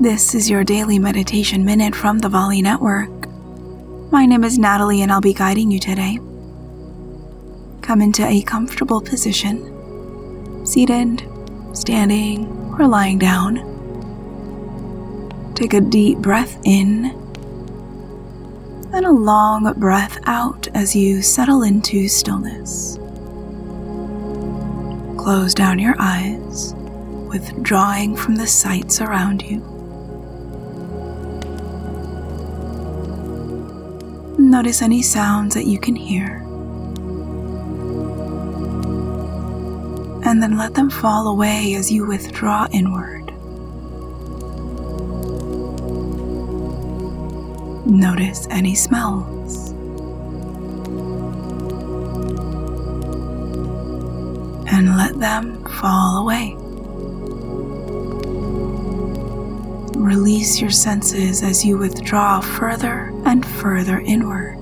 [0.00, 3.10] This is your daily meditation minute from the Volley Network.
[4.10, 6.18] My name is Natalie and I'll be guiding you today.
[7.82, 11.28] Come into a comfortable position, seated,
[11.74, 12.46] standing,
[12.78, 13.56] or lying down.
[15.54, 17.10] Take a deep breath in
[18.94, 22.96] and a long breath out as you settle into stillness.
[25.22, 26.72] Close down your eyes,
[27.28, 29.79] withdrawing from the sights around you.
[34.50, 36.38] Notice any sounds that you can hear.
[40.24, 43.26] And then let them fall away as you withdraw inward.
[47.86, 49.70] Notice any smells.
[54.68, 56.56] And let them fall away.
[60.40, 64.56] Release your senses as you withdraw further and further inward.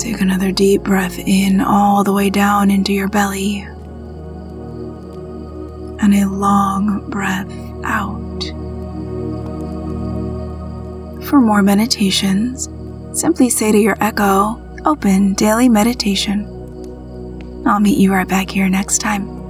[0.00, 3.58] Take another deep breath in all the way down into your belly
[6.00, 7.52] and a long breath
[7.84, 8.44] out.
[11.26, 12.70] For more meditations,
[13.18, 16.46] simply say to your echo, Open Daily Meditation.
[17.66, 19.47] I'll meet you right back here next time.